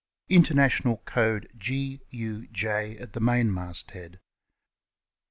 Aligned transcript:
International 0.29 0.97
code 1.05 1.47
YP 1.55 2.99
at 2.99 3.13
the 3.13 3.19
mainmast 3.19 3.91
head. 3.91 4.19